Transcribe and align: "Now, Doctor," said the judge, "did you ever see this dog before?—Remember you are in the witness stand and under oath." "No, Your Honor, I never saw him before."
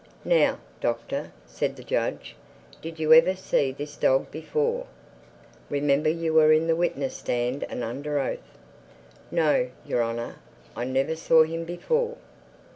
"Now, 0.25 0.57
Doctor," 0.79 1.31
said 1.45 1.75
the 1.75 1.83
judge, 1.83 2.35
"did 2.81 2.97
you 2.99 3.13
ever 3.13 3.35
see 3.35 3.71
this 3.71 3.95
dog 3.95 4.31
before?—Remember 4.31 6.09
you 6.09 6.39
are 6.39 6.51
in 6.51 6.65
the 6.65 6.75
witness 6.75 7.15
stand 7.15 7.65
and 7.69 7.83
under 7.83 8.19
oath." 8.19 8.57
"No, 9.29 9.69
Your 9.85 10.01
Honor, 10.01 10.37
I 10.75 10.85
never 10.85 11.15
saw 11.15 11.43
him 11.43 11.65
before." 11.65 12.17